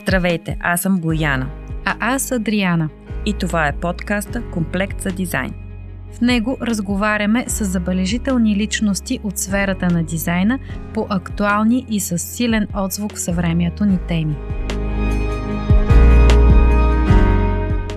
[0.00, 1.50] Здравейте, аз съм Бояна.
[1.84, 2.88] А аз Адриана.
[3.26, 5.54] И това е подкаста Комплект за дизайн.
[6.12, 10.58] В него разговаряме с забележителни личности от сферата на дизайна
[10.94, 14.36] по актуални и с силен отзвук в съвремието ни теми.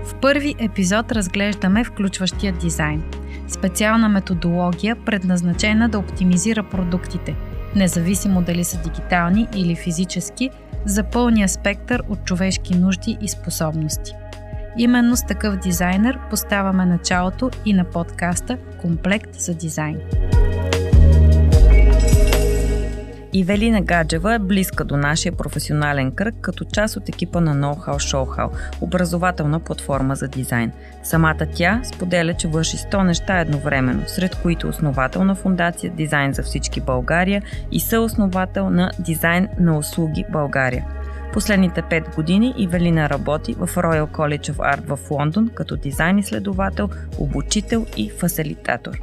[0.06, 3.04] В първи епизод разглеждаме включващия дизайн.
[3.48, 7.36] Специална методология, предназначена да оптимизира продуктите,
[7.76, 10.50] независимо дали са дигитални или физически–
[10.86, 14.14] за пълния спектър от човешки нужди и способности.
[14.78, 19.98] Именно с такъв дизайнер поставяме началото и на подкаста Комплект за дизайн.
[23.36, 27.94] Ивелина Гаджева е близка до нашия професионален кръг като част от екипа на Know How
[27.94, 28.50] Show How,
[28.82, 30.72] образователна платформа за дизайн.
[31.04, 36.44] Самата тя споделя, че върши 100 неща едновременно, сред които основател на фундация Дизайн за
[36.44, 40.86] всички България и съосновател на Дизайн на услуги България.
[41.34, 46.90] Последните 5 години Ивелина работи в Royal College of Art в Лондон като дизайн изследовател,
[47.18, 49.02] обучител и фасилитатор.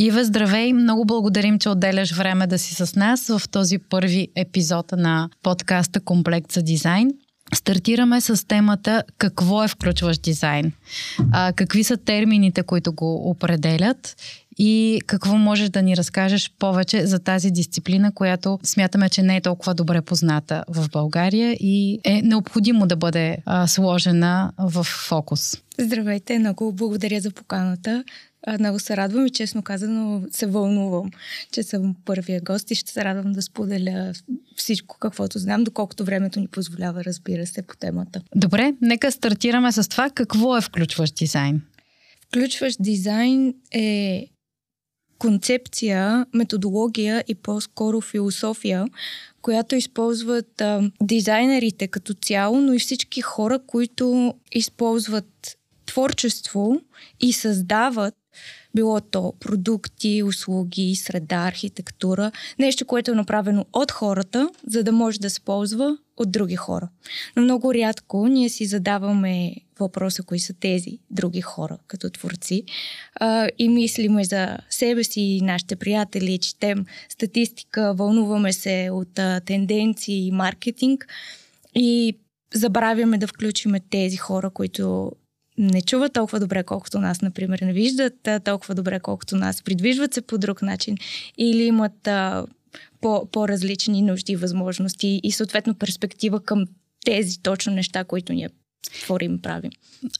[0.00, 0.72] Ива, здравей!
[0.72, 6.00] Много благодарим, че отделяш време да си с нас в този първи епизод на подкаста
[6.00, 7.10] Комплект за дизайн.
[7.54, 10.72] Стартираме с темата какво е включващ дизайн,
[11.32, 14.16] а, какви са термините, които го определят
[14.58, 19.40] и какво можеш да ни разкажеш повече за тази дисциплина, която смятаме, че не е
[19.40, 25.56] толкова добре позната в България и е необходимо да бъде а, сложена в фокус.
[25.78, 28.04] Здравейте, много благодаря за поканата.
[28.60, 31.10] Много се радвам и честно казано се вълнувам,
[31.52, 34.12] че съм първия гост и ще се радвам да споделя
[34.56, 38.20] всичко, каквото знам, доколкото времето ни позволява, разбира се, по темата.
[38.34, 40.10] Добре, нека стартираме с това.
[40.10, 41.62] Какво е включващ дизайн?
[42.28, 44.26] Включващ дизайн е
[45.18, 48.86] концепция, методология и по-скоро философия,
[49.42, 55.56] която използват а, дизайнерите като цяло, но и всички хора, които използват
[55.86, 56.80] творчество
[57.20, 58.14] и създават
[58.74, 65.20] било то продукти, услуги, среда, архитектура, нещо, което е направено от хората, за да може
[65.20, 66.88] да се ползва от други хора.
[67.36, 72.64] Но много рядко ние си задаваме въпроса, кои са тези други хора като творци.
[73.14, 79.40] А, и мислиме за себе си и нашите приятели, четем статистика, вълнуваме се от а,
[79.40, 81.06] тенденции и маркетинг.
[81.74, 82.18] И
[82.54, 85.12] забравяме да включиме тези хора, които
[85.58, 90.20] не чуват толкова добре, колкото нас, например, не виждат толкова добре, колкото нас, придвижват се
[90.20, 90.96] по друг начин
[91.38, 92.46] или имат а,
[93.00, 96.64] по, по-различни нужди и възможности и съответно перспектива към
[97.04, 98.48] тези точно неща, които ние
[99.04, 99.70] творим, правим.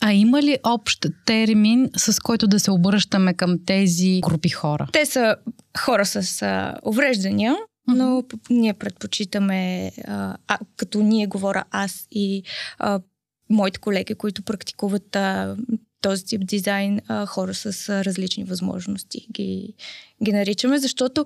[0.01, 4.89] А има ли общ термин, с който да се обръщаме към тези групи хора?
[4.93, 5.37] Те са
[5.79, 7.57] хора с а, увреждания,
[7.89, 12.43] но ние предпочитаме, а, а, като ние говоря аз и
[12.79, 13.01] а,
[13.51, 15.57] моите колеги, които практикуват а,
[16.01, 19.75] този тип дизайн, а, хора с а, различни възможности ги,
[20.25, 21.25] ги наричаме, защото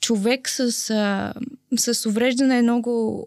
[0.00, 1.34] човек с, а,
[1.76, 3.26] с увреждане е много,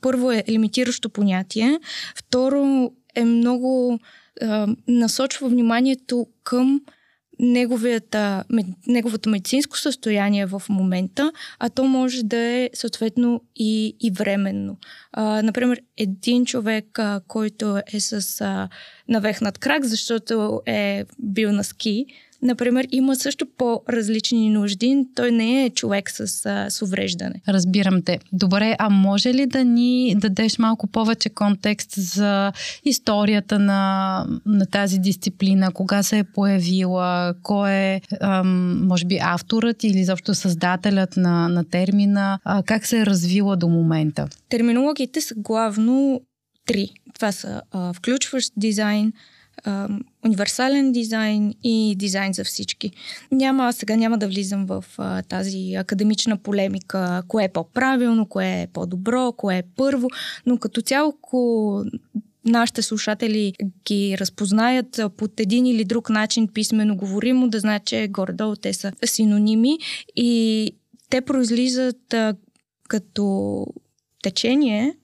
[0.00, 1.78] първо е лимитиращо понятие,
[2.16, 3.98] второ е много
[4.42, 6.80] а, насочва вниманието към
[7.38, 8.44] неговията,
[8.86, 14.76] неговото медицинско състояние в момента, а то може да е съответно и, и временно.
[15.12, 18.68] А, например, един човек, а, който е с а,
[19.08, 22.06] навехнат крак, защото е бил на ски,
[22.44, 25.06] например, има също по-различни нужди.
[25.14, 26.26] Той не е човек с,
[26.70, 27.42] с увреждане.
[27.48, 28.18] Разбирам те.
[28.32, 32.52] Добре, а може ли да ни дадеш малко повече контекст за
[32.84, 35.72] историята на, на тази дисциплина?
[35.72, 37.34] Кога се е появила?
[37.42, 42.38] Кой е, ам, може би, авторът или заобщо създателят на, на термина?
[42.44, 44.28] А, как се е развила до момента?
[44.48, 46.20] Терминологиите са главно
[46.66, 46.88] три.
[47.14, 49.12] Това са а, включващ дизайн,
[50.24, 52.90] универсален дизайн и дизайн за всички.
[53.32, 58.66] Няма, сега няма да влизам в а, тази академична полемика, кое е по-правилно, кое е
[58.72, 60.08] по-добро, кое е първо,
[60.46, 61.82] но като цяло, ако
[62.44, 63.52] нашите слушатели
[63.86, 68.92] ги разпознаят под един или друг начин писменно говоримо, да знаят, че горе-долу те са
[69.04, 69.78] синоними
[70.16, 70.70] и
[71.10, 72.34] те произлизат а,
[72.88, 73.66] като
[74.22, 74.94] течение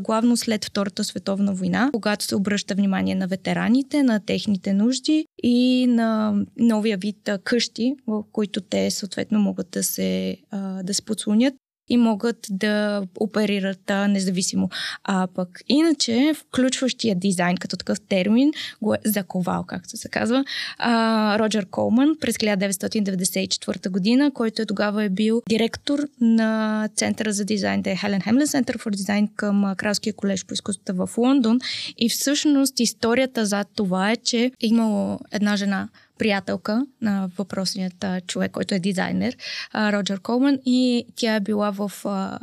[0.00, 5.86] главно след Втората световна война, когато се обръща внимание на ветераните, на техните нужди и
[5.88, 10.36] на новия вид къщи, в които те съответно могат да се,
[10.82, 11.54] да се подслонят
[11.90, 14.70] и могат да оперират а, независимо.
[15.04, 18.52] А пък иначе, включващия дизайн като такъв термин,
[18.82, 20.44] го е заковал, както се казва,
[20.78, 27.44] а, Роджер Колман през 1994 година, който е тогава е бил директор на Центъра за
[27.44, 31.58] дизайн, да е Хелен Хемлен Център for Design към Кралския колеж по изкуствата в Лондон.
[31.98, 35.88] И всъщност историята зад това е, че е имало една жена,
[36.20, 39.36] приятелка на въпросният човек, който е дизайнер,
[39.74, 42.38] Роджер Колман, и тя е била в а,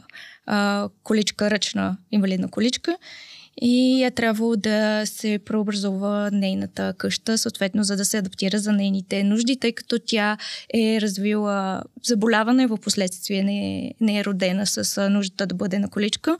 [0.45, 2.97] а, количка, ръчна инвалидна количка
[3.61, 9.23] и е трябвало да се преобразува нейната къща, съответно, за да се адаптира за нейните
[9.23, 10.37] нужди, тъй като тя
[10.73, 16.37] е развила заболяване, в последствие не, не е родена с нуждата да бъде на количка.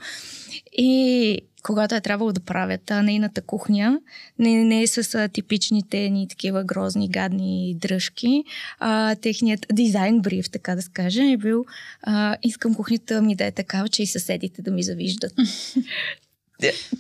[0.78, 4.00] И когато е трябвало да правят а, нейната кухня,
[4.40, 8.44] не, не е с а, типичните ни такива грозни, гадни дръжки.
[8.80, 11.66] А, техният дизайн бриф, така да скажа, е бил
[12.02, 15.34] а, искам кухнята ми да е такава, че и съседите да ми завиждат.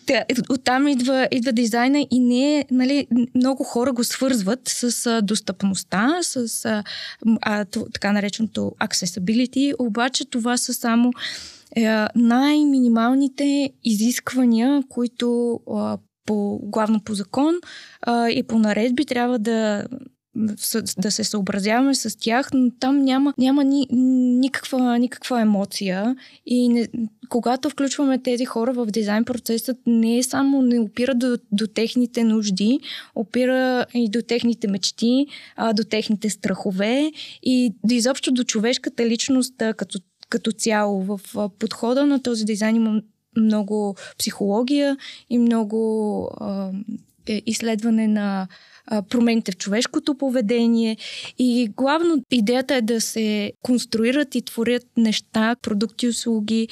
[0.07, 6.17] Да, оттам идва, идва дизайна и не нали, много хора го свързват с а, достъпността,
[6.21, 6.83] с а,
[7.41, 11.13] а, така нареченото accessibility, обаче това са само е,
[12.15, 15.59] най-минималните изисквания, които
[16.25, 17.55] по, главно по закон
[18.29, 19.87] и по наредби трябва да
[20.97, 23.87] да се съобразяваме с тях, но там няма, няма ни,
[24.39, 26.15] никаква, никаква емоция.
[26.45, 26.87] И не,
[27.29, 32.23] когато включваме тези хора в дизайн процесът, не е само не опира до, до техните
[32.23, 32.79] нужди,
[33.15, 35.27] опира и до техните мечти,
[35.73, 37.11] до техните страхове
[37.43, 41.03] и изобщо до човешката личност като като цяло.
[41.03, 41.19] В
[41.59, 43.01] подхода на този дизайн има
[43.37, 44.97] много психология
[45.29, 46.71] и много а,
[47.27, 48.47] е, изследване на
[49.09, 50.97] промените в човешкото поведение.
[51.39, 56.67] И главно идеята е да се конструират и творят неща, продукти, услуги,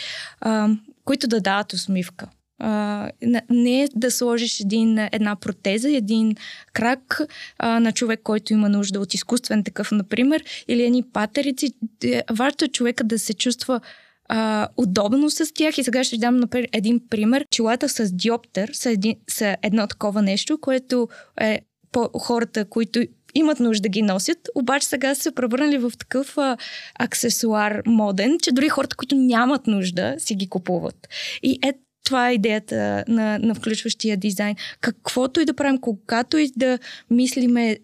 [1.06, 2.30] които да дават усмивка.
[2.60, 3.10] А,
[3.50, 6.36] не е да сложиш един, една протеза, един
[6.74, 7.22] крак
[7.60, 11.74] а, на човек, който има нужда от изкуствен такъв, например, или едни патерици.
[12.04, 13.82] Е, важното е човека да се чувства
[14.30, 15.78] а, удобно с тях.
[15.78, 17.46] И сега ще дам например, един пример.
[17.52, 21.08] Чилата с диоптер са, един, са едно такова нещо, което
[21.42, 21.60] е
[21.92, 23.04] по хората, които
[23.36, 26.58] имат нужда да ги носят, обаче сега са се превърнали в такъв а,
[27.00, 31.08] аксесуар моден, че дори хората, които нямат нужда, си ги купуват.
[31.44, 31.74] И е
[32.06, 34.56] това е идеята на, на включващия дизайн.
[34.82, 36.80] Каквото и да правим, когато и да
[37.10, 37.78] мислиме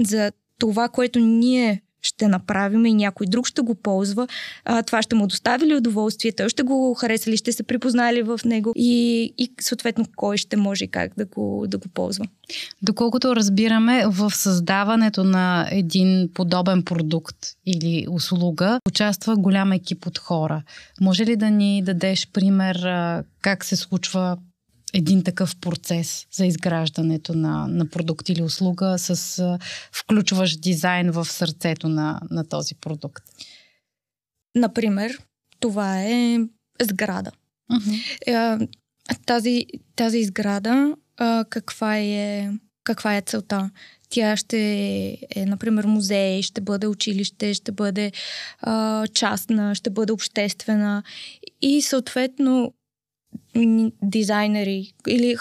[0.00, 4.28] за това, което ние ще направим и някой друг ще го ползва,
[4.64, 8.22] а, това ще му достави ли удоволствие, той ще го хареса ли, ще се припознали
[8.22, 12.24] в него и, и съответно кой ще може и как да го, да го ползва.
[12.82, 17.36] Доколкото разбираме, в създаването на един подобен продукт
[17.66, 20.62] или услуга участва голям екип от хора.
[21.00, 22.76] Може ли да ни дадеш пример
[23.40, 24.36] как се случва
[24.94, 29.58] един такъв процес за изграждането на, на продукт или услуга с а,
[29.92, 33.24] включващ дизайн в сърцето на, на този продукт?
[34.54, 35.18] Например,
[35.60, 36.38] това е
[36.82, 37.30] сграда.
[37.72, 38.68] Uh-huh.
[39.26, 42.50] Тази, тази сграда, а, каква, е,
[42.84, 43.70] каква е целта?
[44.08, 44.58] Тя ще
[45.36, 48.12] е, например, музей, ще бъде училище, ще бъде
[48.60, 51.02] а, частна, ще бъде обществена
[51.62, 52.74] и съответно
[54.02, 55.36] дизайнери или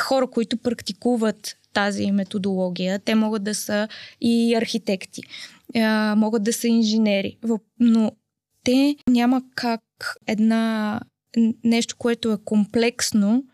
[0.00, 2.98] хора, които практикуват тази методология.
[2.98, 3.88] Те могат да са
[4.20, 5.22] и архитекти,
[6.16, 7.38] могат да са инженери,
[7.80, 8.12] но
[8.64, 9.82] те няма как
[10.26, 11.00] една
[11.64, 13.44] нещо, което е комплексно,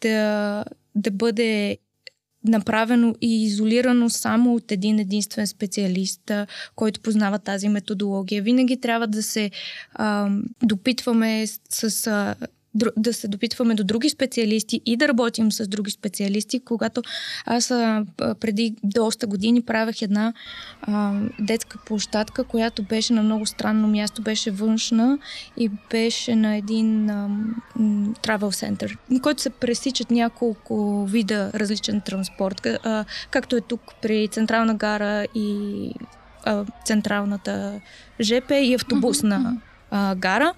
[0.00, 1.78] да, да бъде
[2.44, 6.30] направено и изолирано само от един единствен специалист,
[6.76, 8.42] който познава тази методология.
[8.42, 9.50] Винаги трябва да се
[9.92, 10.30] а,
[10.62, 12.34] допитваме с, с
[12.74, 16.60] да се допитваме до други специалисти и да работим с други специалисти.
[16.60, 17.02] Когато
[17.46, 18.04] аз а,
[18.40, 20.32] преди доста години правех една
[20.82, 25.18] а, детска площадка, която беше на много странно място, беше външна
[25.56, 27.28] и беше на един а,
[28.22, 34.28] travel center, на който се пресичат няколко вида различен транспорт, а, както е тук при
[34.28, 35.90] Централна гара и
[36.44, 37.80] а, Централната
[38.20, 39.60] ЖП и автобусна
[39.90, 40.54] а, гара.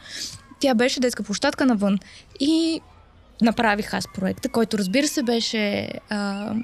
[0.62, 1.98] Тя беше детска площадка навън.
[2.40, 2.80] И
[3.40, 6.54] направих аз проекта, който разбира се беше а,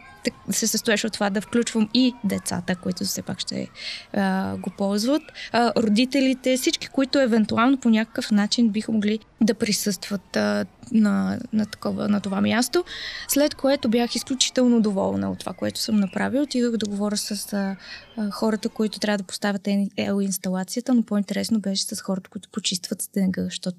[0.51, 3.69] се състоеше от това да включвам и децата, които все пак ще
[4.13, 10.37] а, го ползват, а, родителите, всички, които евентуално по някакъв начин биха могли да присъстват
[10.37, 12.85] а, на, на, такова, на това място.
[13.29, 16.43] След което бях изключително доволна от това, което съм направила.
[16.43, 17.77] Отидох да говоря с а,
[18.17, 23.03] а, хората, които трябва да поставят ел инсталацията, но по-интересно беше с хората, които почистват
[23.03, 23.79] стенга, защото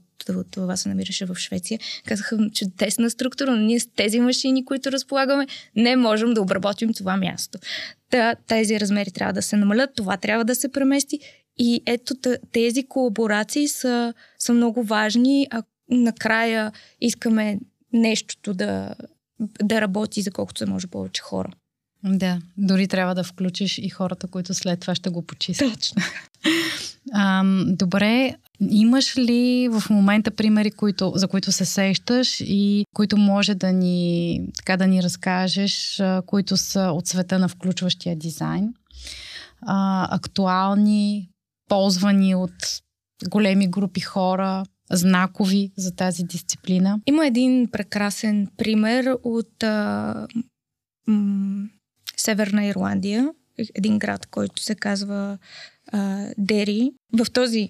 [0.52, 1.80] това се намираше в Швеция.
[2.06, 7.18] Казаха, чудесна структура, но ние с тези машини, които разполагаме, не можем да обработим това
[7.18, 7.60] място.
[8.10, 11.20] Та, тези размери трябва да се намалят, това трябва да се премести.
[11.58, 12.16] И ето
[12.52, 16.72] тези колаборации са, са много важни, а накрая
[17.02, 17.60] искаме
[17.94, 18.96] нещото да,
[19.64, 21.52] да работи за колкото се може повече хора.
[22.04, 25.74] Да, дори трябва да включиш и хората, които след това ще го почистят.
[25.74, 26.02] Точно.
[27.14, 28.36] А, добре,
[28.70, 34.42] имаш ли в момента примери, които, за които се сещаш и които може да ни,
[34.56, 38.74] така да ни разкажеш, които са от света на включващия дизайн?
[39.62, 41.30] А, актуални,
[41.70, 42.82] ползвани от
[43.30, 47.00] големи групи хора, знакови за тази дисциплина?
[47.06, 50.28] Има един прекрасен пример от а,
[51.08, 51.68] м-
[52.30, 53.30] Северна Ирландия,
[53.76, 55.38] един град, който се казва
[55.92, 56.92] а, Дери.
[57.14, 57.70] В този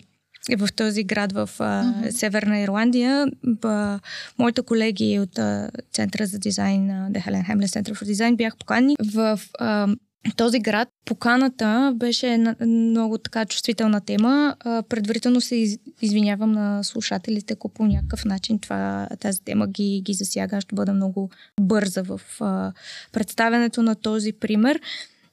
[0.57, 2.09] в този град в а, mm-hmm.
[2.09, 3.27] Северна Ирландия.
[3.43, 3.99] Ба,
[4.37, 8.95] моите колеги от а, Центъра за дизайн, The Helen Hamlin Center for Design, бях покани
[9.13, 9.87] в а,
[10.35, 10.87] този град.
[11.05, 14.55] Поканата беше много така чувствителна тема.
[14.89, 20.13] Предварително се из, извинявам на слушателите, ако по някакъв начин това, тази тема ги, ги
[20.13, 20.61] засяга.
[20.61, 21.29] Ще бъда много
[21.61, 22.71] бърза в а,
[23.11, 24.79] представянето на този пример.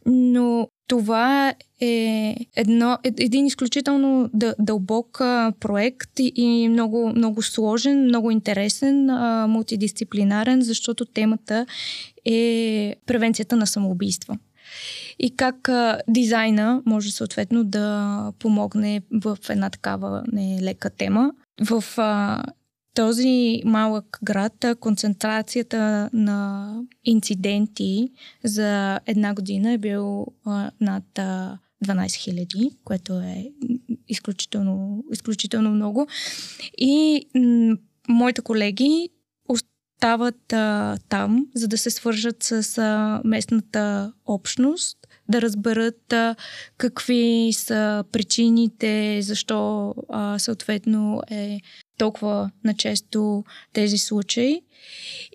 [0.07, 5.19] Но това е едно, един изключително дълбок
[5.61, 9.07] проект и много, много сложен, много интересен,
[9.49, 11.67] мултидисциплинарен, защото темата
[12.25, 14.39] е превенцията на самоубийства.
[15.19, 15.69] И как
[16.09, 21.33] дизайна може съответно да помогне в една такава нелека тема.
[21.71, 21.85] В
[22.95, 26.73] този малък град концентрацията на
[27.05, 28.09] инциденти
[28.45, 32.07] за една година е бил а, над а, 12
[32.47, 33.51] 000, което е
[34.09, 36.07] изключително, изключително много.
[36.79, 37.77] И м-
[38.09, 39.09] моите колеги
[39.97, 44.99] остават а, там, за да се свържат с а, местната общност,
[45.29, 46.37] да разберат а,
[46.77, 51.61] какви са причините, защо а, съответно е
[51.99, 54.63] толкова начесто тези случаи.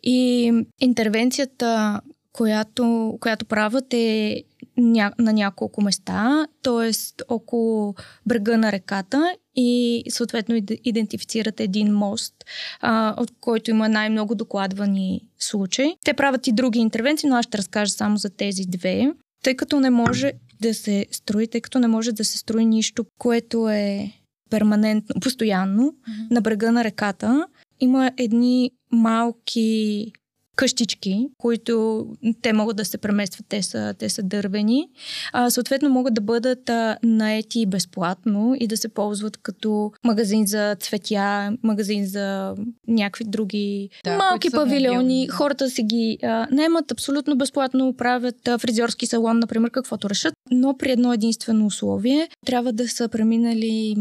[0.03, 2.01] И интервенцията,
[2.33, 4.43] която, която правят е
[4.77, 6.91] на няколко места, т.е.
[7.27, 12.33] около брега на реката и съответно идентифицират един мост,
[12.79, 15.95] а, от който има най-много докладвани случаи.
[16.05, 19.11] Те правят и други интервенции, но аз ще разкажа само за тези две,
[19.43, 20.31] тъй като не може
[20.61, 24.11] да се строи, тъй като не може да се строи нищо, което е
[24.49, 26.31] перманентно, постоянно mm-hmm.
[26.31, 27.47] на брега на реката.
[27.79, 30.11] Има едни малки
[30.61, 32.05] къщички, които
[32.41, 34.87] те могат да се преместват, те са, те са дървени.
[35.33, 40.75] А, съответно могат да бъдат а, наети безплатно и да се ползват като магазин за
[40.79, 42.55] цветя, магазин за
[42.87, 45.27] някакви други да, малки павилиони.
[45.27, 50.77] Хората си ги а, наемат абсолютно безплатно, правят а, фризьорски салон, например, каквото решат, но
[50.77, 53.95] при едно единствено условие трябва да са преминали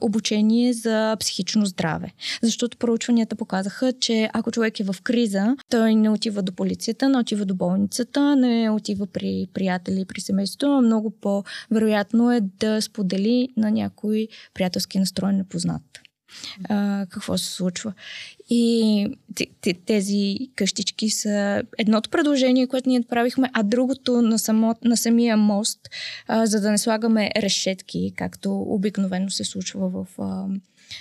[0.00, 2.12] обучение за психично здраве.
[2.42, 7.18] Защото проучванията показаха, че ако човек е в криза, той не отива до полицията, не
[7.18, 13.48] отива до болницата, не отива при приятели, при семейството, но много по-вероятно е да сподели
[13.56, 15.82] на някой приятелски настроен непознат
[16.68, 17.92] а, какво се случва.
[18.50, 19.06] И
[19.86, 25.80] тези къщички са едното предложение, което ние направихме, а другото на, само, на самия мост,
[26.28, 30.46] а, за да не слагаме решетки, както обикновено се случва в а,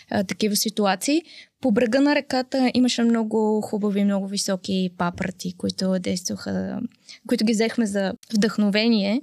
[0.09, 1.21] а, такива ситуации.
[1.61, 6.79] По брега на реката имаше много хубави, много високи папрати, които действаха,
[7.27, 9.21] които ги взехме за вдъхновение.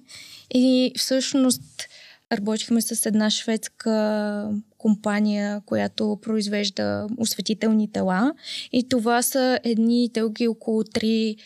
[0.55, 1.89] И всъщност
[2.33, 8.35] работихме с една шведска компания, която произвежда осветителни тела.
[8.73, 11.37] И това са едни дълги около 3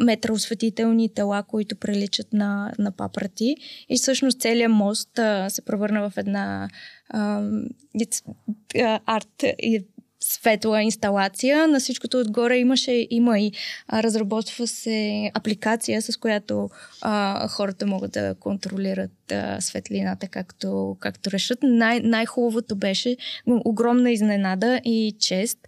[0.00, 3.56] метра осветителни тела, които приличат на, на папрати.
[3.88, 6.68] И всъщност целият мост а, се превърна в една
[9.06, 9.44] арт
[10.20, 11.68] светла инсталация.
[11.68, 13.52] На всичкото отгоре имаше, има и
[13.88, 16.70] а, разработва се апликация, с която
[17.00, 21.58] а, хората могат да контролират а, светлината както, както решат.
[21.62, 25.58] Най- най-хубавото беше, огромна изненада и чест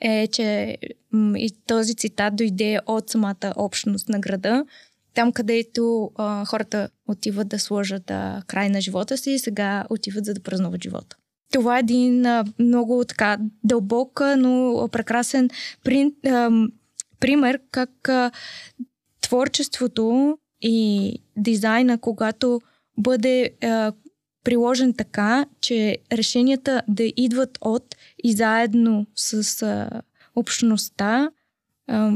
[0.00, 0.76] е, че
[1.12, 4.64] м- и този цитат дойде от самата общност на града,
[5.14, 10.34] там, където а, хората отиват да сложат а, край на живота си, сега отиват за
[10.34, 11.16] да празнуват живота.
[11.52, 15.50] Това е един а, много така дълбок, но прекрасен
[15.84, 16.50] прин, а,
[17.20, 18.30] пример как а,
[19.20, 22.60] творчеството и дизайна, когато
[22.98, 23.92] бъде а,
[24.44, 30.02] приложен така, че решенията да идват от и заедно с а,
[30.36, 31.30] общността,
[31.88, 32.12] а,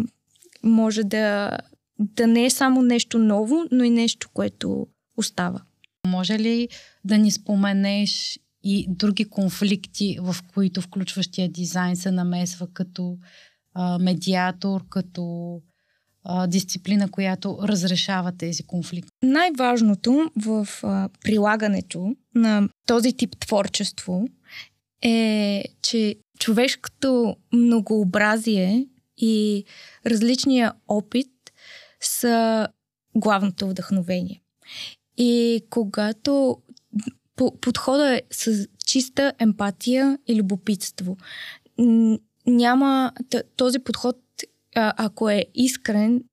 [0.62, 1.58] може да,
[1.98, 4.86] да не е само нещо ново, но и нещо, което
[5.16, 5.62] остава.
[6.06, 6.68] Може ли
[7.04, 13.18] да ни споменеш и други конфликти, в които включващия дизайн се намесва като
[13.74, 15.60] а, медиатор, като
[16.24, 19.10] а, дисциплина, която разрешава тези конфликти?
[19.22, 24.24] Най-важното в а, прилагането на този тип творчество
[25.02, 28.86] е, че човешкото многообразие
[29.18, 29.64] и
[30.06, 31.28] различния опит
[32.00, 32.68] са
[33.16, 34.42] главното вдъхновение.
[35.16, 36.58] И когато
[37.36, 41.16] подхода е с чиста емпатия и любопитство.
[42.46, 43.12] Няма
[43.56, 44.16] този подход,
[44.74, 46.24] ако е искрен,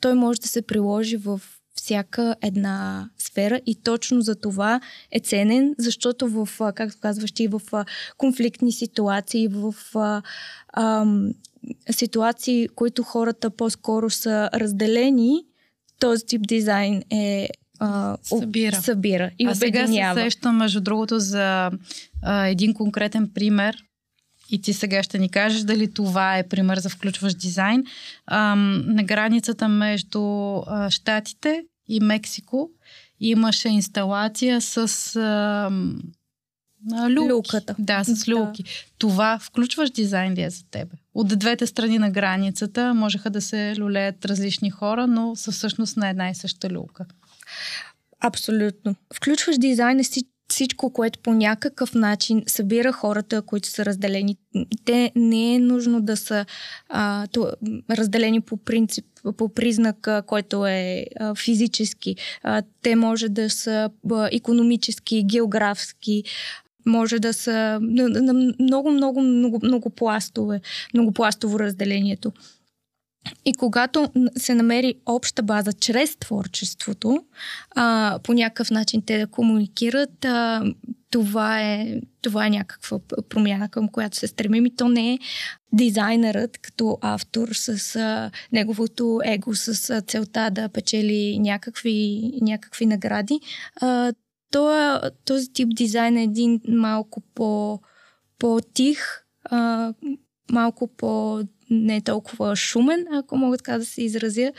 [0.00, 1.40] той може да се приложи в
[1.74, 4.80] всяка една сфера и точно за това
[5.10, 7.60] е ценен, защото в, както казваш ти, в
[8.16, 9.74] конфликтни ситуации, в
[10.72, 11.34] ам,
[11.90, 15.44] ситуации, които хората по-скоро са разделени,
[15.98, 18.82] този тип дизайн е а, събира.
[18.82, 21.70] събира и а сега се сещам, между другото, за
[22.22, 23.84] а, един конкретен пример
[24.50, 27.84] и ти сега ще ни кажеш дали това е пример за включващ дизайн.
[28.26, 28.54] А,
[28.86, 30.22] на границата между
[30.66, 32.70] а, Штатите и Мексико
[33.20, 34.76] имаше инсталация с
[35.16, 35.70] а,
[37.10, 37.32] люлки.
[37.32, 37.74] Люката.
[37.78, 38.62] Да, с люлки.
[38.62, 38.68] Да.
[38.98, 40.96] Това включваш дизайн ли е за тебе?
[41.14, 46.08] От двете страни на границата можеха да се люлеят различни хора, но са всъщност на
[46.08, 47.06] една и съща люлка.
[48.20, 48.94] Абсолютно.
[49.14, 50.02] Включваш дизайна
[50.48, 54.36] всичко, което по някакъв начин събира хората, които са разделени.
[54.84, 56.46] Те не е нужно да са
[56.88, 57.52] а, то,
[57.90, 59.04] разделени по принцип,
[59.36, 62.16] по признак, който е а, физически.
[62.42, 66.24] А, те може да са а, економически, географски,
[66.86, 70.60] може да са на, на много, много, много, много пластове,
[70.94, 72.32] много пластово разделението.
[73.44, 77.24] И когато се намери обща база чрез творчеството,
[77.70, 80.62] а, по някакъв начин те да комуникират, а,
[81.10, 84.66] това, е, това е някаква промяна, към която се стремим.
[84.66, 85.18] И то не е
[85.72, 93.40] дизайнерът като автор с а, неговото его, с а, целта да печели някакви, някакви награди.
[93.80, 94.12] А,
[94.50, 97.80] то, този тип дизайн е един малко по,
[98.38, 98.98] по-тих,
[99.44, 99.92] а,
[100.52, 104.52] малко по не е толкова шумен, ако мога така да се изразя,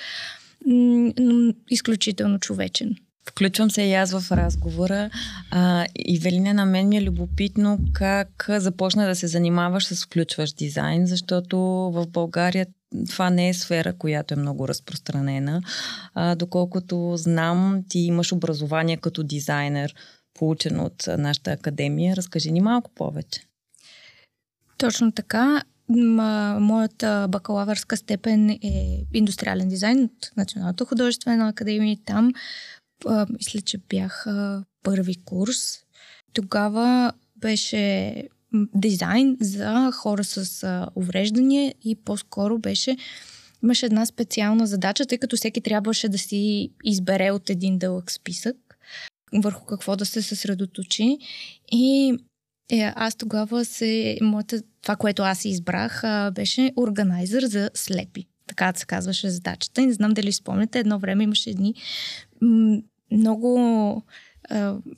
[0.66, 2.96] но изключително човечен.
[3.30, 5.10] Включвам се и аз в разговора.
[5.52, 10.58] А, и Велина, на мен ми е любопитно как започна да се занимаваш с включващ
[10.58, 11.58] дизайн, защото
[11.94, 12.68] в България
[13.10, 15.62] това не е сфера, която е много разпространена.
[16.14, 19.96] А, доколкото знам, ти имаш образование като дизайнер,
[20.34, 22.16] получен от нашата академия.
[22.16, 23.42] Разкажи ни малко повече.
[24.78, 31.98] Точно така моята бакалавърска степен е индустриален дизайн от Националната художествена академия.
[32.06, 32.32] Там
[33.30, 34.26] мисля, че бях
[34.84, 35.80] първи курс.
[36.34, 38.24] Тогава беше
[38.76, 42.98] дизайн за хора с а, увреждания и по-скоро беше
[43.64, 48.56] имаше една специална задача, тъй като всеки трябваше да си избере от един дълъг списък
[49.34, 51.18] върху какво да се съсредоточи.
[51.72, 52.14] И
[52.70, 58.28] е, аз тогава се, моята, това, което аз избрах, беше органайзър за слепи.
[58.48, 59.82] Така се казваше задачата.
[59.82, 61.74] И не знам дали спомняте, едно време имаше едни
[63.12, 64.04] много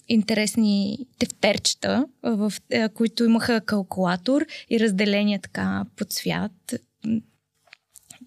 [0.08, 2.54] интересни тефтерчета, в,
[2.94, 6.74] които имаха калкулатор и разделение така по цвят.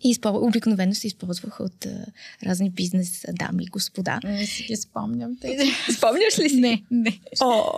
[0.03, 2.07] И обикновено се използваха от а,
[2.47, 4.21] разни бизнес дами и господа.
[4.25, 5.71] Не си ги спомням тези.
[5.97, 6.61] Спомняш ли си?
[6.61, 7.21] Не, не.
[7.41, 7.73] О,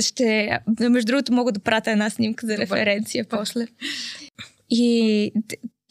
[0.00, 3.38] ще, между другото мога да пратя една снимка за референция Добре.
[3.38, 3.66] после.
[4.70, 5.32] И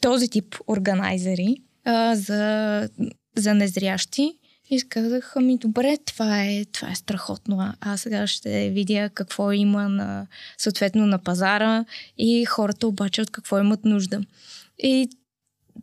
[0.00, 2.88] този тип органайзери а, за,
[3.36, 4.38] за незрящи
[4.70, 7.72] И казах, ами добре, това е, това е страхотно.
[7.80, 10.26] Аз сега ще видя какво има на,
[10.58, 11.84] съответно на пазара
[12.18, 14.20] и хората обаче от какво имат нужда.
[14.78, 15.08] И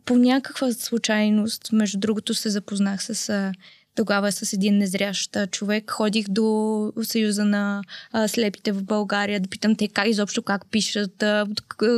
[0.04, 3.52] по някаква случайност, между другото, се запознах с
[3.94, 5.90] тогава с един незрящ човек.
[5.90, 11.22] Ходих до Съюза на а, слепите в България да питам те как изобщо как пишат,
[11.22, 11.46] а,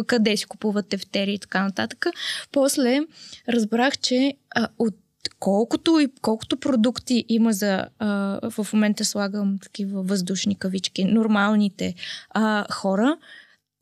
[0.07, 2.07] къде си купуват тефтери и така нататък.
[2.52, 3.00] После
[3.48, 4.94] разбрах, че а, от
[5.38, 11.94] колкото и колкото продукти има за а, в момента слагам такива въздушни кавички, нормалните
[12.31, 13.16] а, хора,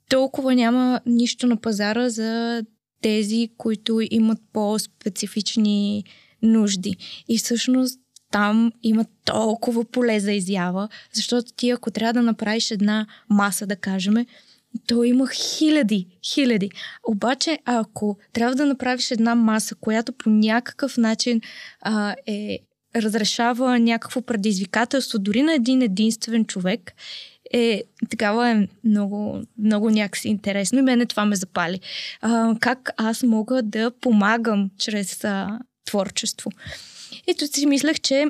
[0.09, 2.63] толкова няма нищо на пазара за
[3.01, 6.05] тези, които имат по-специфични
[6.43, 6.97] нужди.
[7.29, 13.07] И всъщност там има толкова поле за изява, защото ти ако трябва да направиш една
[13.31, 14.15] маса, да кажем,
[14.87, 16.71] то има хиляди, хиляди.
[17.09, 21.41] Обаче, ако трябва да направиш една маса, която по някакъв начин
[21.81, 22.59] а, е
[22.97, 26.93] разрешава някакво предизвикателство, дори на един единствен човек,
[27.51, 31.81] е, такава е много, много някакси интересно и мене това ме запали.
[32.21, 36.51] А, как аз мога да помагам чрез а, творчество.
[37.27, 38.27] Ето си мислех, че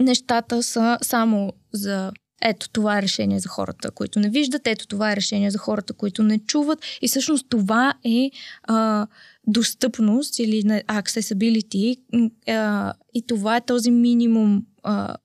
[0.00, 2.12] нещата са само за
[2.42, 5.92] ето това е решение за хората, които не виждат, ето това е решение за хората,
[5.92, 6.78] които не чуват.
[7.02, 8.30] И всъщност това е
[8.62, 9.06] а,
[9.46, 12.00] достъпност или accessibility
[12.48, 15.16] а, и това е този минимум, а,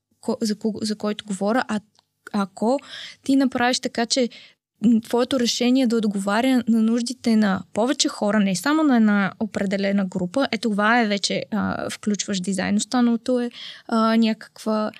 [0.42, 1.64] за, за който говоря.
[1.68, 1.80] А
[2.34, 2.80] ако
[3.24, 4.30] ти направиш така, че
[5.04, 10.48] твоето решение да отговаря на нуждите на повече хора, не само на една определена група,
[10.52, 12.76] е това е вече а, включваш дизайн.
[12.76, 13.52] Останалото е
[13.88, 14.92] а, някаква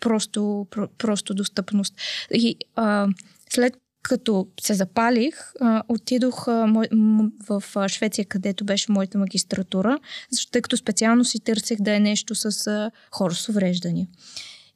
[0.00, 0.66] просто,
[0.98, 1.94] просто достъпност.
[2.34, 3.08] И а,
[3.50, 9.98] след като се запалих, а, отидох а, мой, м- в Швеция, където беше моята магистратура,
[10.30, 14.06] защото тъй като специално си търсех да е нещо с а, хора с увреждания.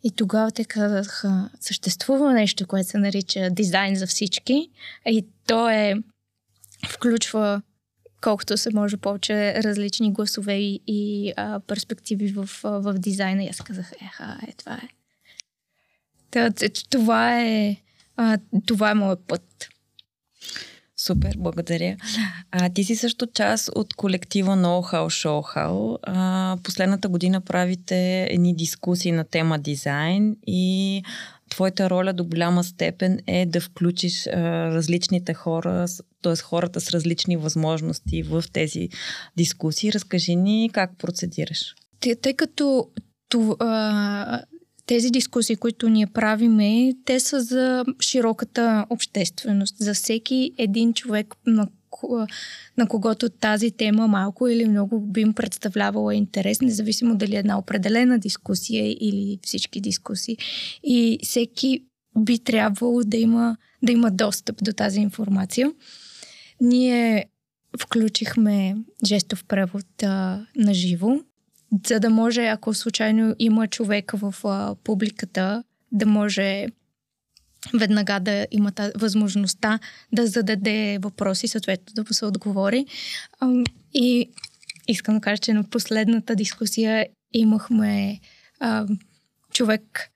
[0.05, 4.71] И тогава те казаха, съществува нещо, което се нарича дизайн за всички.
[5.07, 5.95] И то е,
[6.89, 7.63] включва
[8.21, 13.45] колкото се може повече различни гласове и, и а, перспективи в, в дизайна.
[13.45, 14.89] И аз казах, еха, е, това е.
[16.91, 17.77] Това е,
[18.17, 19.69] а, това е моят път.
[21.07, 21.97] Супер, благодаря.
[22.51, 25.99] А, ти си също част от колектива Know-How Show-How.
[26.03, 31.03] А, последната година правите едни дискусии на тема дизайн и
[31.51, 34.31] твоята роля до голяма степен е да включиш а,
[34.67, 35.87] различните хора,
[36.23, 36.37] т.е.
[36.37, 38.89] хората с различни възможности в тези
[39.37, 39.93] дискусии.
[39.93, 41.75] Разкажи ни как процедираш.
[42.23, 42.89] Тъй като
[43.29, 44.43] това,
[44.91, 51.69] тези дискусии, които ние правиме, те са за широката общественост, за всеки един човек, на,
[52.77, 57.59] на когото тази тема малко или много би им представлявала интерес, независимо дали е една
[57.59, 60.37] определена дискусия или всички дискусии.
[60.83, 61.85] И всеки
[62.19, 65.73] би трябвало да има, да има достъп до тази информация.
[66.61, 67.27] Ние
[67.81, 69.87] включихме жестов превод
[70.57, 71.21] на живо
[71.87, 76.67] за да може, ако случайно има човек в а, публиката, да може
[77.75, 79.79] веднага да има тази възможността
[80.13, 82.87] да зададе въпроси, съответно да се отговори.
[83.41, 83.51] А,
[83.95, 84.31] и
[84.89, 88.21] искам да кажа, че на последната дискусия имахме
[88.61, 88.87] а,
[89.53, 90.11] човек,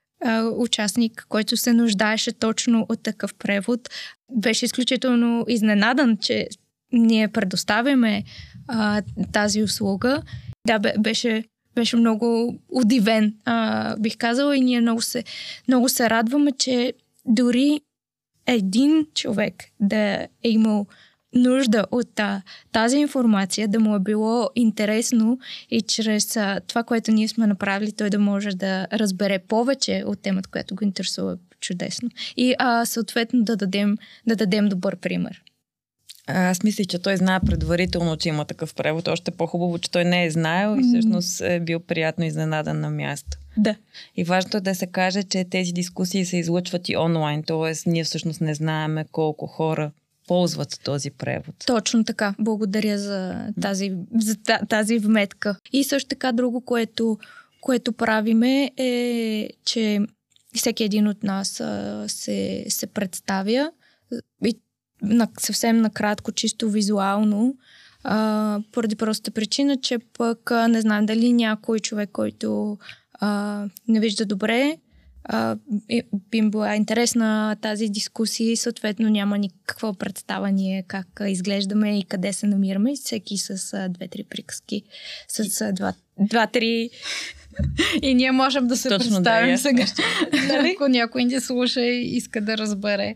[0.53, 3.89] участник, който се нуждаеше точно от такъв превод.
[4.31, 6.47] Беше изключително изненадан, че
[6.91, 8.23] ние предоставяме
[8.67, 10.21] а, тази услуга
[10.65, 11.43] да, беше,
[11.75, 15.23] беше много удивен, а, бих казала, и ние много се,
[15.67, 16.93] много се радваме, че
[17.25, 17.81] дори
[18.47, 19.97] един човек да
[20.43, 20.87] е имал
[21.35, 27.11] нужда от а, тази информация, да му е било интересно и чрез а, това, което
[27.11, 32.09] ние сме направили, той да може да разбере повече от темата, която го интересува чудесно.
[32.37, 33.97] И а, съответно да дадем,
[34.27, 35.41] да дадем добър пример.
[36.27, 39.07] Аз мисля, че той знае предварително, че има такъв превод.
[39.07, 43.37] Още по-хубаво, че той не е знаел и всъщност е бил приятно изненадан на място.
[43.57, 43.75] Да.
[44.15, 47.89] И важното е да се каже, че тези дискусии се излъчват и онлайн, т.е.
[47.89, 49.91] ние всъщност не знаеме колко хора
[50.27, 51.55] ползват този превод.
[51.65, 52.35] Точно така.
[52.39, 54.35] Благодаря за тази, за
[54.69, 55.55] тази вметка.
[55.71, 57.17] И също така друго, което,
[57.61, 59.99] което правиме е, че
[60.55, 61.61] всеки един от нас
[62.07, 63.71] се, се представя
[64.45, 64.59] и
[65.05, 67.55] на, съвсем накратко, чисто визуално,
[68.03, 72.77] а, поради простата причина, че пък не знам дали някой човек, който
[73.13, 74.77] а, не вижда добре,
[75.23, 75.57] а,
[76.29, 82.03] би им била интересна тази дискусия и съответно няма никаква представа ние как изглеждаме и
[82.03, 82.95] къде се намираме.
[82.95, 84.83] Всеки с две-три приказки,
[85.27, 86.89] с два, два-три
[88.01, 89.85] И ние можем да се Точно представим да, сега.
[90.47, 90.73] нали?
[90.75, 93.15] Ако някой ни слуша и иска да разбере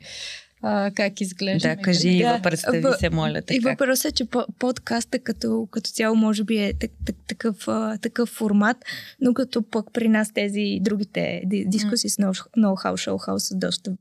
[0.62, 1.67] а, как изглежда.
[1.69, 3.56] Да, кажи, Ива, представи Въ- се, моля те.
[3.56, 7.67] И въпросът е, че по- подкаста като, като цяло може би е так, так, такъв,
[7.67, 8.78] а, такъв формат,
[9.22, 13.91] но като пък при нас тези другите ди- дискусии с Know-how, Show-how са доста...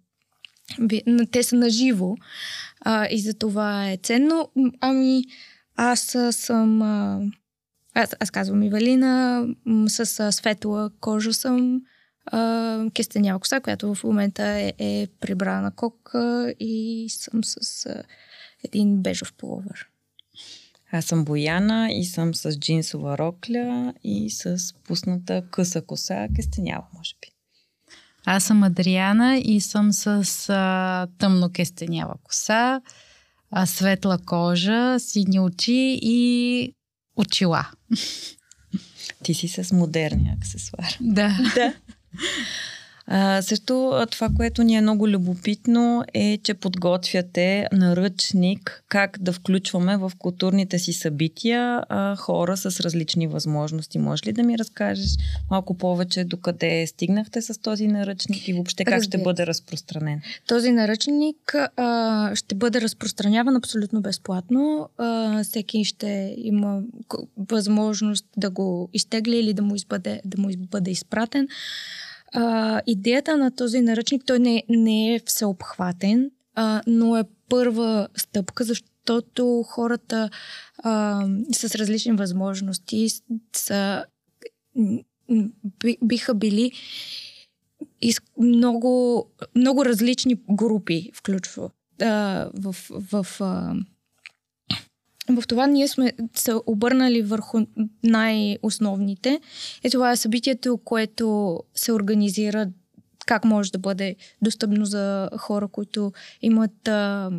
[1.31, 2.17] Те са наживо
[2.81, 4.49] а, и за това е ценно.
[4.81, 5.23] Ами,
[5.77, 6.83] аз съм...
[6.83, 7.21] А,
[7.95, 11.81] аз, аз казвам Ивелина, м, с а, светла кожа съм,
[12.95, 18.03] кестенява коса, която в момента е, е прибрана кок а, и съм с а,
[18.65, 19.89] един бежов пуловър.
[20.93, 27.15] Аз съм Бояна и съм с джинсова рокля и с пусната къса коса, кестенява, може
[27.21, 27.29] би.
[28.27, 32.81] Аз съм Адриана и съм с а, тъмно кестенява коса,
[33.51, 36.73] а, светла кожа, сини очи и
[37.17, 37.69] очила.
[39.23, 40.97] Ти си с модерни аксесуар.
[41.01, 41.39] Да.
[41.55, 41.75] Да.
[43.11, 49.97] А, също това, което ни е много любопитно е, че подготвяте наръчник как да включваме
[49.97, 53.99] в културните си събития а, хора с различни възможности.
[53.99, 55.11] Може ли да ми разкажеш
[55.51, 60.21] малко повече докъде стигнахте с този наръчник и въобще как ще Разбира бъде разпространен?
[60.47, 64.89] Този наръчник а, ще бъде разпространяван абсолютно безплатно.
[64.99, 66.81] А, всеки ще има
[67.51, 71.49] възможност да го изтегли или да му, избъде, да му бъде изпратен.
[72.33, 78.65] А, идеята на този наръчник, той не, не е всеобхватен, а, но е първа стъпка,
[78.65, 80.31] защото хората
[80.79, 83.09] а, с различни възможности
[83.57, 84.05] са,
[86.03, 86.73] биха били
[88.01, 91.71] из, много, много различни групи включва
[92.03, 93.75] а, в, в, а,
[95.29, 97.59] в това ние сме се обърнали върху
[98.03, 99.41] най-основните.
[99.85, 102.69] И това е събитието, което се организира
[103.29, 106.13] как може да бъде достъпно за хора, които
[106.43, 107.31] имат а,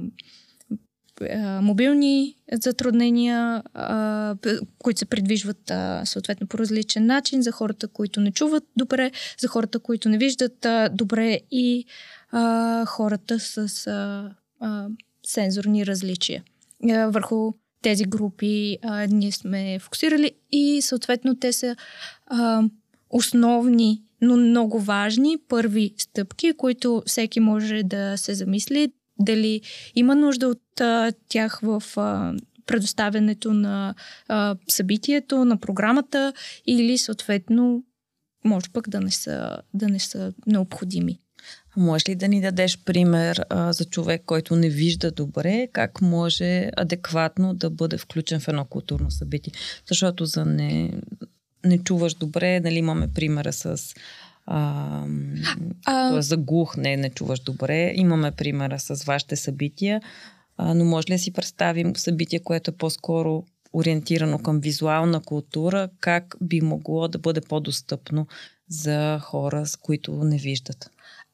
[1.22, 4.36] а, мобилни затруднения, а,
[4.78, 9.48] които се придвижват а, съответно по различен начин, за хората, които не чуват добре, за
[9.48, 11.86] хората, които не виждат а, добре и
[12.32, 14.88] а, хората с а, а,
[15.26, 16.44] сензорни различия.
[16.90, 21.76] А, върху тези групи а, ние сме фокусирали и съответно те са
[22.28, 22.64] а,
[23.10, 29.62] основни, но много важни първи стъпки, които всеки може да се замисли дали
[29.96, 32.34] има нужда от а, тях в а,
[32.66, 33.96] предоставянето на
[34.28, 36.34] а, събитието, на програмата
[36.66, 37.84] или съответно
[38.46, 41.20] може пък да не са, да не са необходими.
[41.80, 46.72] Може ли да ни дадеш пример а, за човек, който не вижда добре, как може
[46.78, 49.54] адекватно да бъде включен в едно културно събитие?
[49.88, 50.94] Защото за не,
[51.66, 53.66] не чуваш добре, нали имаме примера с
[54.46, 55.06] а,
[55.86, 56.22] А, т.е.
[56.22, 57.94] за глух не, не чуваш добре.
[57.96, 60.02] Имаме примера с вашите събития,
[60.58, 65.90] а, но може ли да си представим събитие, което е по-скоро ориентирано към визуална култура,
[66.00, 68.28] как би могло да бъде по-достъпно
[68.70, 70.90] за хора, с които не виждат?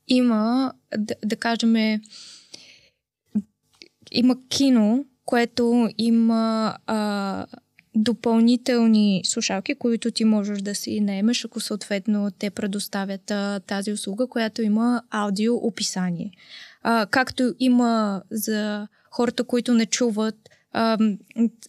[0.07, 2.01] Има, да, да кажем,
[4.11, 7.45] има кино, което има а,
[7.95, 14.27] допълнителни слушалки, които ти можеш да си наемеш, ако съответно те предоставят а, тази услуга,
[14.27, 16.31] която има аудио описание.
[16.81, 20.97] А, както има за хората, които не чуват, а,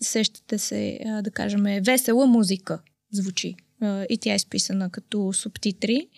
[0.00, 2.78] сещате се, а, да кажем, весела музика
[3.12, 6.08] звучи а, и тя е изписана като субтитри.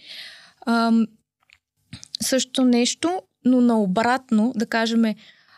[0.67, 0.93] А,
[2.23, 5.05] също нещо, но наобратно, да кажем,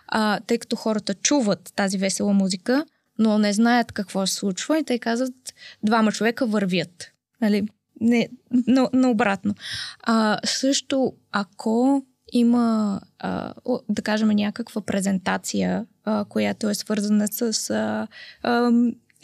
[0.09, 2.85] а, тъй като хората чуват тази весела музика,
[3.19, 7.13] но не знаят какво се случва и те казват, двама човека вървят.
[7.41, 7.69] Нали?
[8.01, 8.29] Не,
[8.67, 9.55] на, наобратно.
[10.03, 13.55] А, също, ако има, а,
[13.89, 18.09] да кажем, някаква презентация, а, която е свързана с а,
[18.43, 18.71] а,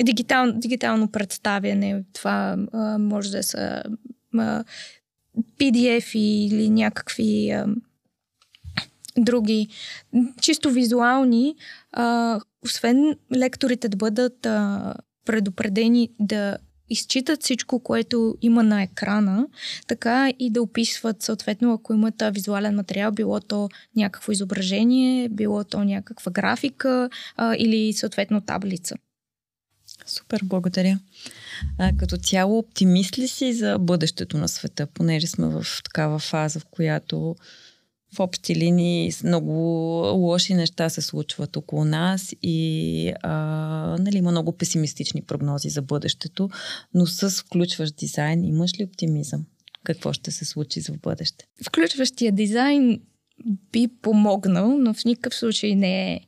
[0.03, 3.83] дигитал, дигитално представяне, това а, може да са
[5.59, 7.67] PDF или някакви а,
[9.19, 9.69] други,
[10.41, 11.55] чисто визуални,
[11.93, 14.95] а, освен лекторите да бъдат а,
[15.25, 16.59] предупредени да
[16.91, 19.47] изчитат всичко, което има на екрана,
[19.87, 25.85] така и да описват съответно, ако имат визуален материал, било то някакво изображение, било то
[25.85, 28.95] някаква графика а, или съответно таблица.
[30.07, 30.99] Супер, благодаря.
[31.79, 36.61] А, като цяло, оптимист ли си за бъдещето на света, понеже сме в такава фаза,
[36.61, 37.37] в която
[38.17, 39.53] в общи линии много
[40.15, 43.33] лоши неща се случват около нас и а,
[44.01, 46.51] нали, има много песимистични прогнози за бъдещето,
[46.95, 49.45] но с включващ дизайн имаш ли оптимизъм?
[49.85, 51.47] Какво ще се случи за бъдеще?
[51.67, 53.01] Включващия дизайн
[53.73, 56.21] би помогнал, но в никакъв случай не е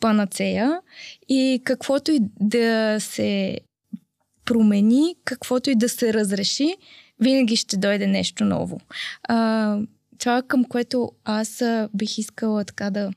[0.00, 0.80] панацея
[1.28, 3.58] и каквото и да се
[4.44, 6.76] промени, каквото и да се разреши,
[7.20, 8.80] винаги ще дойде нещо ново.
[9.22, 9.78] А,
[10.18, 11.62] това, към което аз
[11.94, 13.10] бих искала така да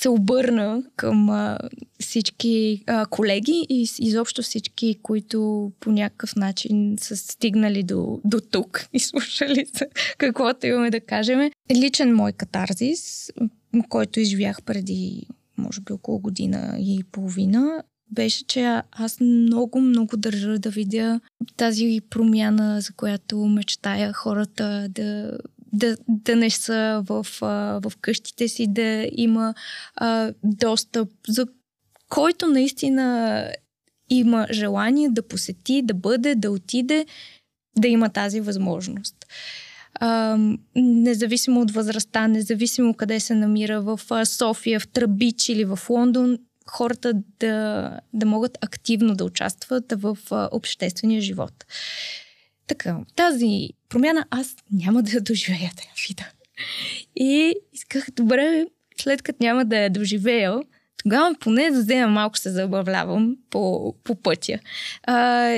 [0.00, 1.58] се обърна към а,
[2.00, 8.86] всички а, колеги и изобщо всички, които по някакъв начин са стигнали до, до тук
[8.92, 9.86] и слушали са
[10.18, 11.50] каквото имаме да кажем.
[11.72, 13.30] Личен мой катарзис,
[13.88, 15.26] който изживях преди,
[15.58, 21.20] може би, около година и половина, беше, че аз много, много държа да видя
[21.56, 25.38] тази промяна, за която мечтая хората да,
[25.72, 27.26] да, да не са в,
[27.80, 29.54] в къщите си, да има
[29.94, 31.46] а, достъп, за
[32.08, 33.46] който наистина
[34.10, 37.06] има желание да посети, да бъде, да отиде,
[37.78, 39.16] да има тази възможност.
[39.94, 40.38] А,
[40.76, 46.38] независимо от възрастта, независимо къде се намира, в София, в Тръбич или в Лондон,
[46.70, 51.64] хората да, да могат активно да участват в обществения живот.
[52.66, 55.90] Така, тази промяна аз няма да я доживея да я.
[57.16, 58.66] И исках, добре,
[59.00, 60.60] след като няма да я доживея,
[60.96, 64.58] тогава поне да взема малко се забавлявам по, по пътя.
[65.02, 65.48] А,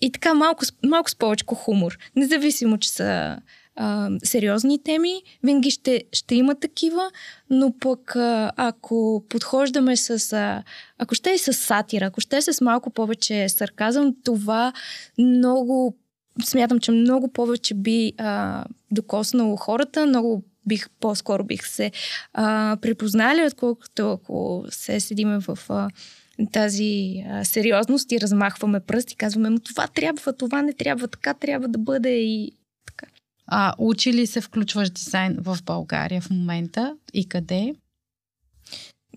[0.00, 1.98] и така малко, малко с повече хумор.
[2.16, 3.38] Независимо, че са
[3.76, 7.10] а, сериозни теми, винаги ще, ще има такива,
[7.50, 10.62] но пък а, ако подхождаме с, а,
[10.98, 14.72] ако ще е с сатира, ако ще е с малко повече сарказъм, това
[15.18, 15.96] много,
[16.44, 21.92] смятам, че много повече би а, докоснало хората, много бих, по-скоро бих се
[22.32, 25.88] а, припознали, отколкото ако се седиме в а,
[26.52, 31.34] тази а, сериозност и размахваме пръст и казваме, но това трябва, това не трябва, така
[31.34, 32.52] трябва да бъде и
[33.46, 37.74] а, учи ли се включваш дизайн в България в момента и къде?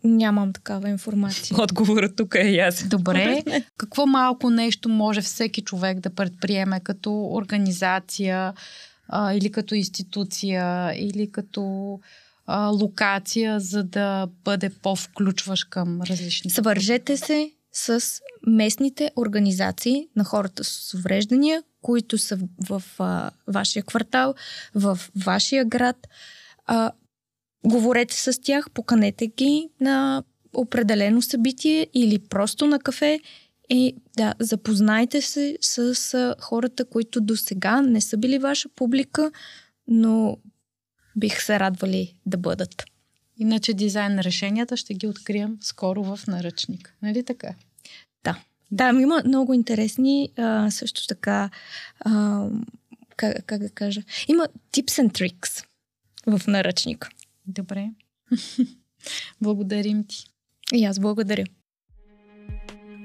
[0.03, 1.57] Нямам такава информация.
[1.61, 2.89] Отговорът тук е ясен.
[2.89, 3.43] Добре.
[3.77, 8.53] Какво малко нещо може всеки човек да предприеме като организация
[9.07, 11.99] а, или като институция или като
[12.45, 16.51] а, локация, за да бъде по-включваш към различни.
[16.51, 18.03] Свържете се с
[18.47, 24.35] местните организации на хората с увреждания, които са в, в а, вашия квартал,
[24.75, 26.07] в вашия град.
[26.65, 26.91] А,
[27.65, 33.19] говорете с тях, поканете ги на определено събитие или просто на кафе
[33.69, 39.31] и да, запознайте се с а, хората, които до сега не са били ваша публика,
[39.87, 40.37] но
[41.15, 42.83] бих се радвали да бъдат.
[43.37, 46.95] Иначе дизайн на решенията ще ги открием скоро в наръчник.
[47.01, 47.55] Нали така?
[48.23, 48.39] Да.
[48.71, 51.49] Да, има много интересни а, също така
[51.99, 52.45] а,
[53.15, 55.65] как, как да кажа, има tips and tricks
[56.27, 57.09] в наръчник.
[57.47, 57.89] Добре.
[59.41, 60.23] Благодарим ти.
[60.73, 61.45] И аз благодаря.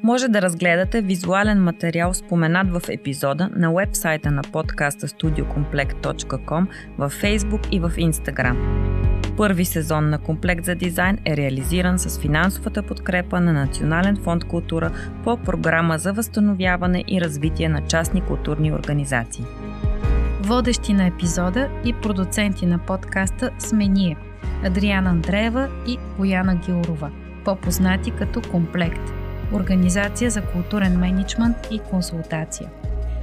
[0.03, 6.66] Може да разгледате визуален материал споменат в епизода на вебсайта на подкаста studiocomplect.com
[6.98, 8.93] във Facebook и в Instagram.
[9.37, 14.90] Първи сезон на Комплект за дизайн е реализиран с финансовата подкрепа на Национален фонд култура
[15.25, 19.44] по програма за възстановяване и развитие на частни културни организации.
[20.40, 24.16] Водещи на епизода и продуценти на подкаста сме ние–
[24.64, 27.11] Адриана Андреева и Бояна Гилорова,
[27.44, 29.12] по-познати като Комплект–
[29.53, 32.70] Организация за културен менеджмент и консултация.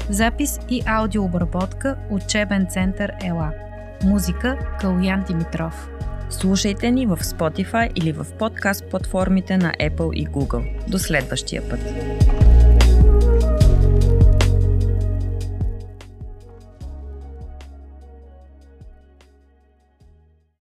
[0.10, 3.70] Запис и аудиообработка Учебен център ЕЛА.
[4.04, 5.90] Музика Калуян Димитров.
[6.30, 10.90] Слушайте ни в Spotify или в подкаст платформите на Apple и Google.
[10.90, 11.80] До следващия път!